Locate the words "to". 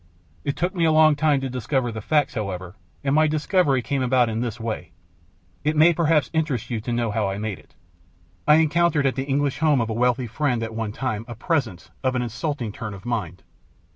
1.41-1.47, 6.81-6.91